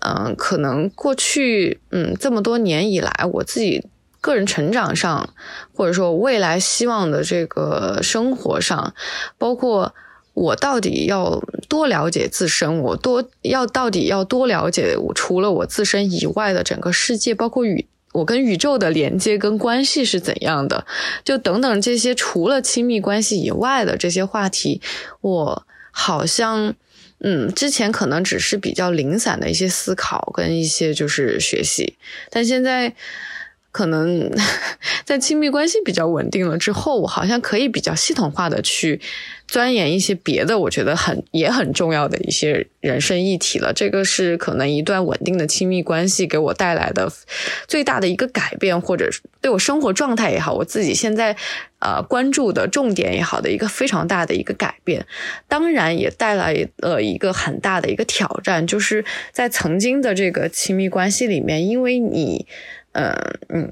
[0.00, 3.84] 嗯，可能过去嗯这么多年以来，我自己
[4.20, 5.34] 个人成长上，
[5.74, 8.94] 或者说未来希望的这个生活上，
[9.36, 9.92] 包括。
[10.34, 12.78] 我到底要多了解自身？
[12.80, 20.86] 我多要到底要多了解我除了我自身以外的整个世界，包括宇我跟宇宙的连接跟关系是怎样的？
[21.24, 24.80] 就等等这些除了亲密关系以外的这些话题，
[25.20, 26.74] 我好像
[27.20, 31.96] 嗯之前可能只是比较零散的一些思考跟一些就是学习，
[32.30, 32.94] 但现在。
[33.72, 34.30] 可能
[35.04, 39.00] 在亲密关系比较稳定了之后，我好像可以比较系统化的去
[39.48, 43.72] 钻研一些别的，我觉得很也很重要的一些人生议题了。
[43.72, 47.10] 这个是可能一段稳定的亲密关系给我带来的
[47.66, 49.10] 最大的一个改变，或者
[49.40, 51.36] 对我生活状态也好，我自己现在
[51.80, 55.06] 呃关注的重点也好的一个非常大的一个改变。
[55.48, 62.46] 当然也带来了一个很大的一个挑战，就是在曾经的这个亲密关系里面，因为你。
[62.92, 63.14] 嗯
[63.48, 63.70] 嗯，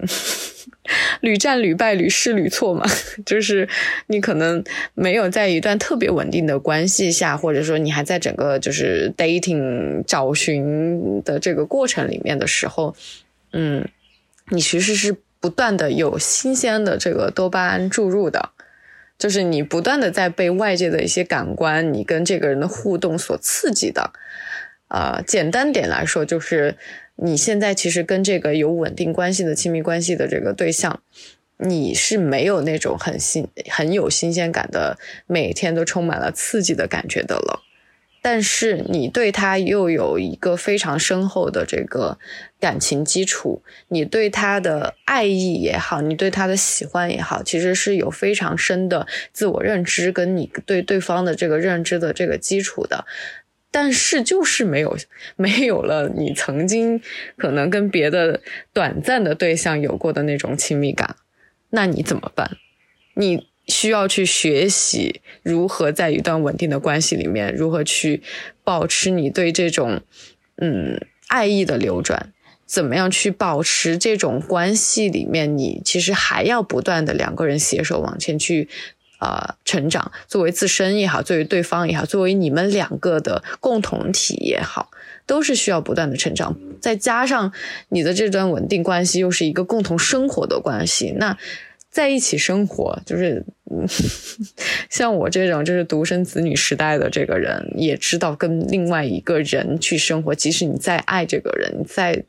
[1.21, 2.85] 屡战屡败，屡试屡错嘛，
[3.27, 3.68] 就是
[4.07, 4.64] 你可能
[4.95, 12.95] 没有在一段特别稳定的关系下，或者说你还在整个就是 dating 找寻的这个过程里面的时候，
[13.53, 13.87] 嗯，
[14.49, 18.51] 你其实是不断的有新鲜的这个多巴胺注入的，
[19.18, 24.12] 就是你不断的在被外界的一些感官，你跟这个人的互动所刺激的。
[24.89, 26.77] 呃，简单点来说，就是
[27.23, 31.03] 你现在其实跟这个有稳定关系的亲密关系的这个对象，
[31.59, 37.62] 你是没有那种很新、很有新鲜感的，每天都充满了刺激的感觉的了。
[38.23, 42.18] 但是你对他又有一个非常深厚的这个
[42.59, 53.07] 感情基础，你对他的爱意也好，你对他的喜欢也好，其实是有非常深的自我认知跟你对对方的这个认知的这个基础的。
[53.71, 54.97] 但是就是没有
[55.37, 57.01] 没有了你曾经
[57.37, 58.41] 可能跟别的
[58.73, 61.16] 短暂的对象有过的那种亲密感，
[61.71, 62.57] 那你怎么办？
[63.14, 68.23] 你需要去学习如何在一段稳定的关系里面，如何去
[68.64, 70.03] 保持你对这种
[70.57, 72.33] 嗯爱意的流转，
[72.66, 78.68] 怎么样去保持这种关系里面，你其实还要不断的两个人携手往前去。
[79.21, 84.91] 呃，成长作为自身也好，作为对方也好，作为你们两个的共同体也好，
[85.27, 86.57] 都是需要不断的成长。
[86.81, 87.53] 再加上
[87.91, 91.37] 你的这段稳定关系又是一个共同生活的关系，那
[91.91, 93.45] 在一起生活，就是
[94.89, 102.25] 像我这种就是独生子女时代的这个人，也知道跟另外一个人去生活，即使你再爱这个人，再。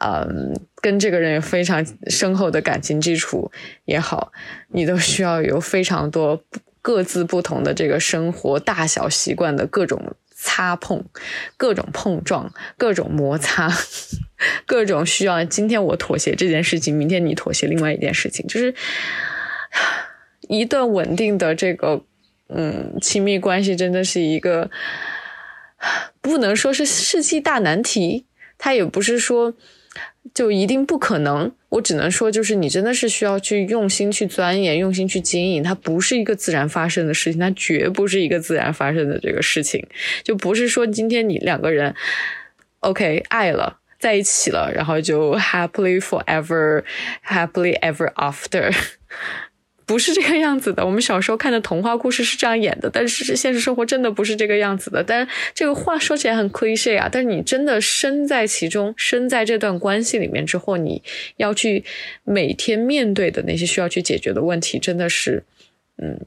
[0.00, 3.50] 嗯，跟这个人有非常深厚的感情基础
[3.84, 4.32] 也好，
[4.68, 6.42] 你都需要有非常多
[6.80, 11.04] 各自不同的这个生活大小习惯的各种擦碰、
[11.56, 13.68] 各种碰撞、各种摩擦、
[14.66, 15.44] 各种需要。
[15.44, 18.72] 今天我妥协这件事情，明天你妥协另外一件事情，就是
[20.48, 22.04] 一段稳定的这个
[22.48, 24.70] 嗯亲密关系，真的是一个
[26.22, 28.26] 不能说是世纪大难题，
[28.56, 29.54] 它也不是说。
[30.34, 35.62] 就一定不可能，我只能说，就是你真的是需要去用心去钻研，用心去经营。
[35.62, 39.84] 它不是一个自然发生的事情，它绝不是一个自然发生的这个事情。
[40.22, 41.94] 就不是说今天你两个人
[42.80, 48.72] ，OK，爱了，在一起了，然后就 happily forever，happily ever after。
[49.88, 50.84] 不是这个样子的。
[50.84, 55.02] 我们小时候看的童话故事是这样演的，但是现实生活真的不是这个样子的。
[55.02, 61.02] 但这个话说起来很 cliche 啊，但是你真的身在其中，身在这段关系里面之后，你
[61.38, 61.82] 要去
[62.22, 65.42] 每天面对的那些需要去解决的问题，真的是，
[65.96, 66.20] 嗯，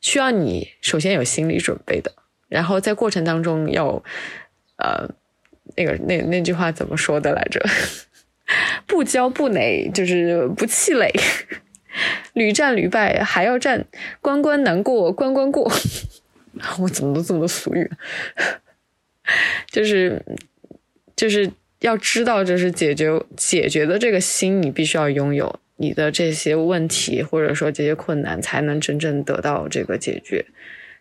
[0.00, 2.12] 需要你首先有心理准备的。
[2.48, 4.02] 然后在过程当中要，
[4.76, 5.08] 呃，
[5.76, 7.60] 那个那那句话怎么说的来着？
[8.86, 11.10] 不骄不馁，就是不气馁，
[12.34, 13.84] 屡战屡败还要战，
[14.20, 15.70] 关关难过关关过。
[16.80, 17.90] 我怎么都这么多俗语？
[19.70, 20.22] 就是
[21.16, 30.44] 就是要知道，就是解决解决的这个心，你必须要拥有你的这些问题，或者说这些困难，才能真正得到这个解决。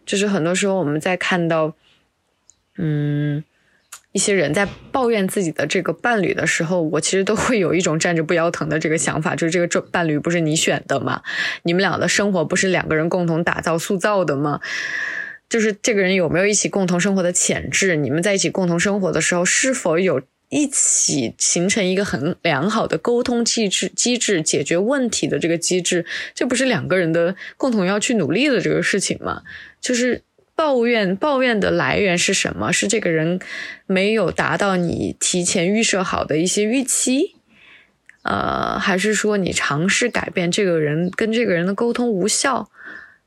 [0.06, 1.76] 就是很多时候我们在看到，
[2.78, 3.44] 嗯，
[4.12, 11.22] 一些人在抱怨自己的这个伴侣的时候，我其实都会有一种站着不腰疼的这个想法，就是这个这伴侣不是你选的吗？
[11.64, 14.60] 你们俩的生活不是两个人共同打造塑造的吗？
[15.50, 17.96] 就是这个人有没有一起共同生活的潜质？
[17.96, 23.90] 你们在一起共同生活的时候，是否有一起形成一个很良好的沟通机制？
[23.96, 29.44] 机制解决问题的这个机制，这不是两个人的共同要去努力的这个事情吗？
[29.80, 30.22] 就是
[30.62, 32.72] 抱怨，抱怨的来源是什么？
[32.72, 33.40] 是这个人
[33.88, 37.34] 没有达到你提前预设好的一些预期，
[38.22, 42.70] 呃，还是说你尝试改变这个人跟这个人的沟通无效？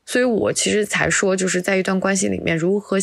[0.05, 2.97] 所以我其实才说，就是在一段关系里面，如何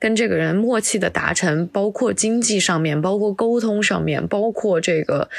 [0.00, 5.30] 跟这个人默契的达成，包括经济上面，包括沟通上面，包括这个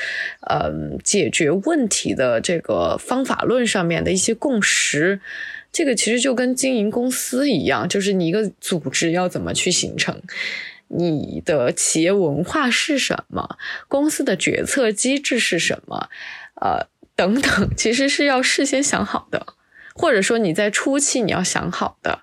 [0.48, 0.72] 呃
[1.04, 5.20] 解决问题的这个方法论上面的一些共识。
[5.72, 10.22] 这个其实就跟经营公司一样，就是你一个组织要怎么去形成，
[10.88, 13.58] 你的企业文化是什么，
[13.88, 16.10] 公司的决策机制是什么，
[16.56, 19.46] 呃，等等，其实是要事先想好的，
[19.94, 22.20] 或者说你在初期你要想好的，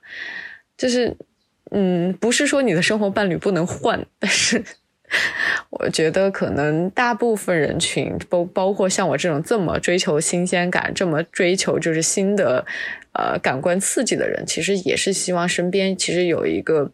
[0.77, 1.17] 就是，
[1.71, 4.63] 嗯，不是说你的生活伴侣不能换，但是。
[5.71, 12.67] 我觉得可能大部分人群，包包括像我这种这么追求新鲜感、这么追求就是新的，
[13.19, 16.93] 呃，感官刺激的人，其实也是希望身边其实有一个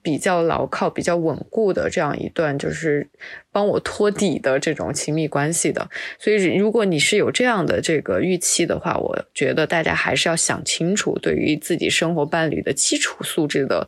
[0.00, 3.06] 比较牢靠、比较稳固的这样一段，就是
[3.52, 5.90] 帮我托底的这种亲密关系的。
[6.18, 13.86] 所以，如果你是有这样的这个预期的话，我觉得大家还是要想清楚，对于自己生活伴侣的基础素质的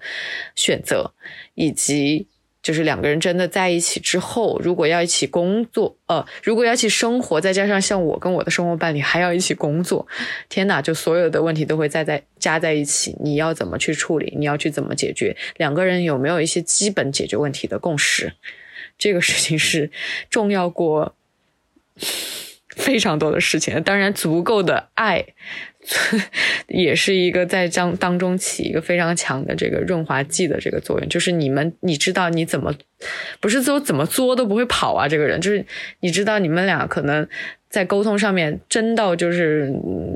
[0.54, 1.14] 选择，
[1.54, 2.28] 以及。
[2.68, 10.06] 就是两个人真的在一起之后，如果要一起工作，呃，如果要一起生活，再加上像我跟我的生活伴侣还要一起工作，
[10.50, 13.16] 天哪，就所有的问题都会再在加在一起。
[13.20, 14.34] 你要怎么去处理？
[14.36, 15.34] 你要去怎么解决？
[15.56, 18.34] 两个人有没有一些基本解决问题的共识？
[18.98, 19.90] 这个事情是
[20.28, 21.16] 重要过
[22.76, 23.82] 非常多的事情。
[23.82, 25.24] 当然，足够的爱。
[26.66, 32.74] 也是一个在当当中起一个非常强的这个润滑剂的这个作用，就是你们你知道你怎么
[33.40, 35.64] 不是说怎么作都不会跑啊，这个人就是
[36.00, 37.26] 你知道你们俩可能
[37.70, 39.72] 在沟通上面真到就是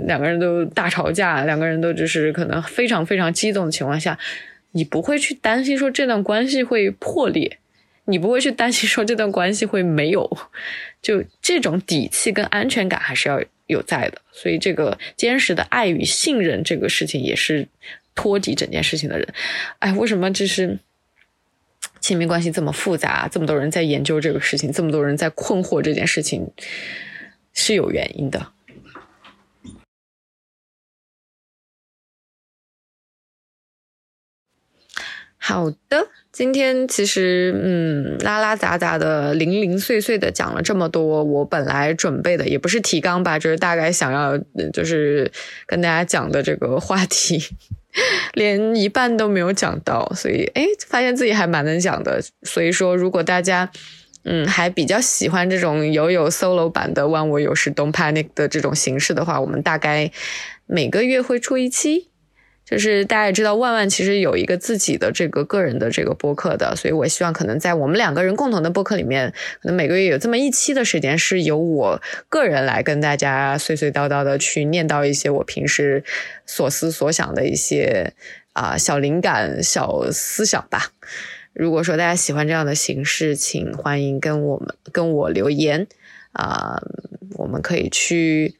[0.06, 4.18] 两个人都大吵架，两个人都就是可能非常非常激动的情况下，
[4.72, 7.58] 你不会去担心说这段关系会破裂，
[8.04, 10.30] 你不会去担心说这段关系会没有，
[11.00, 13.42] 就这种底气跟安全感还是要。
[13.72, 17.66] 有在的，所以这个坚实的爱与信任这个事情也是
[18.14, 19.26] 托底整件事情的人。
[19.80, 20.78] 哎，为什么这是
[22.00, 23.28] 亲密关系这么复杂？
[23.32, 26.50] 这么多人在研究这个事情，这么多人在困惑这件事情，
[27.52, 28.52] 是有原因的。
[35.44, 36.06] 好的。
[36.30, 44.38] 今天其实，嗯，拉拉杂杂的、零零碎碎的讲了这么多，我本来准备的也不是提纲吧，就是大概想要，
[44.72, 45.30] 就是
[45.66, 47.42] 跟大家讲的这个话题，
[48.34, 52.22] 连一半都没有讲到，所以，哎，发现自己还蛮能讲的。
[52.44, 53.68] 所以说，如果大家，
[54.22, 60.10] 嗯，还比较喜欢这种有有 solo 版的万我有时 Don't Panic 的这种形式的话，我们大概
[60.66, 62.11] 每个月会出一期。
[62.64, 72.00] 就是大家也知道，万万其实有一个自己的这个个人的这个播客的，所以我希望可能在我们两个人共同的播客里面，可能每个月有这么一期的时间是由我
[72.30, 76.02] 个人来跟大家碎碎叨叨的去念叨一些我平时
[76.46, 78.14] 所思所想的一些
[78.52, 80.92] 啊小灵感、小思想吧。
[81.52, 85.86] 如果说大家喜欢这样的形式，请欢迎跟我们跟我留言
[86.32, 86.80] 啊，
[87.34, 88.54] 我们可以去。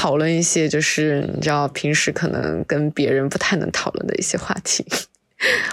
[0.00, 4.86] 讨论一些就是你知道平时可能跟别人不太能讨论的一些话题，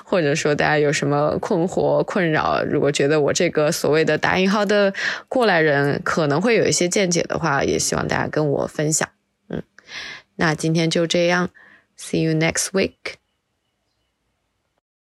[0.03, 4.91] 或者说大家有什么困惑困扰，如果觉得我这个所谓的打引号的
[5.27, 9.07] 过来人可能会有一些见解的话，也希望大家跟我分享。
[9.47, 9.61] 嗯，
[10.37, 11.51] 那今天就这样
[11.95, 13.19] ，See you next week。